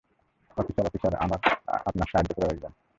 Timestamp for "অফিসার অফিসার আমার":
0.57-1.39